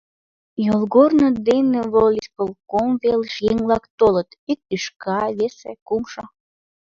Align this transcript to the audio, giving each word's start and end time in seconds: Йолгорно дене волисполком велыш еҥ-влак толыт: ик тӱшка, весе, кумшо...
Йолгорно 0.65 1.29
дене 1.47 1.79
волисполком 1.93 2.89
велыш 3.01 3.35
еҥ-влак 3.51 3.85
толыт: 3.99 4.29
ик 4.51 4.59
тӱшка, 4.67 5.19
весе, 5.37 5.71
кумшо... 5.87 6.23